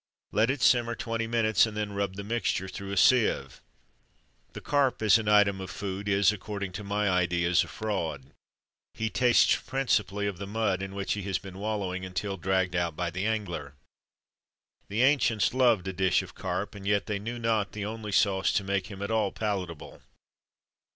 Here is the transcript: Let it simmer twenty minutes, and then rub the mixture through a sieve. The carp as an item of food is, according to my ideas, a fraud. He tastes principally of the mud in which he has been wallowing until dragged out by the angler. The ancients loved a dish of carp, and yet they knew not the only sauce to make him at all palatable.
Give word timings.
Let 0.31 0.49
it 0.49 0.63
simmer 0.63 0.95
twenty 0.95 1.27
minutes, 1.27 1.67
and 1.67 1.77
then 1.77 1.93
rub 1.93 2.15
the 2.15 2.23
mixture 2.23 2.67
through 2.67 2.91
a 2.91 2.97
sieve. 2.97 3.61
The 4.53 4.59
carp 4.59 5.03
as 5.03 5.19
an 5.19 5.27
item 5.27 5.61
of 5.61 5.69
food 5.69 6.09
is, 6.09 6.31
according 6.31 6.71
to 6.71 6.83
my 6.83 7.07
ideas, 7.07 7.63
a 7.63 7.67
fraud. 7.67 8.31
He 8.95 9.11
tastes 9.11 9.55
principally 9.57 10.25
of 10.25 10.39
the 10.39 10.47
mud 10.47 10.81
in 10.81 10.95
which 10.95 11.13
he 11.13 11.21
has 11.29 11.37
been 11.37 11.59
wallowing 11.59 12.03
until 12.03 12.35
dragged 12.35 12.75
out 12.75 12.95
by 12.95 13.11
the 13.11 13.27
angler. 13.27 13.75
The 14.89 15.03
ancients 15.03 15.53
loved 15.53 15.87
a 15.87 15.93
dish 15.93 16.23
of 16.23 16.33
carp, 16.33 16.73
and 16.73 16.87
yet 16.87 17.05
they 17.05 17.19
knew 17.19 17.37
not 17.37 17.73
the 17.73 17.85
only 17.85 18.11
sauce 18.11 18.51
to 18.53 18.63
make 18.63 18.87
him 18.87 19.03
at 19.03 19.11
all 19.11 19.31
palatable. 19.31 20.01